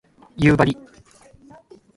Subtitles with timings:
[0.35, 0.73] 夕張